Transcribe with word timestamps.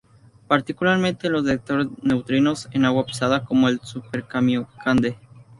Particularmente 0.47 1.27
en 1.27 1.33
los 1.33 1.45
detectores 1.45 1.85
de 1.87 1.95
neutrinos 2.01 2.67
en 2.71 2.85
agua 2.85 3.05
pesada 3.05 3.45
como 3.45 3.67
el 3.69 3.79
Super-Kamiokande. 3.81 5.15